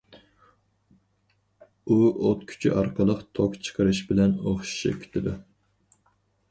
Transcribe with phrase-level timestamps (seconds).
[1.89, 5.37] ئۇ ئوت كۈچى ئارقىلىق توك چىقىرىش بىلەن ئوخشىشىپ كېتىدۇ.